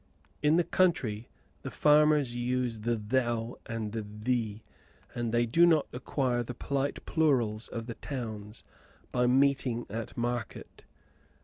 [0.41, 1.29] In the country
[1.61, 3.91] the farmers use the thou and
[4.23, 4.63] thee;
[5.13, 8.63] and they do not acquire the polite plurals of the towns
[9.11, 10.85] by meeting at market.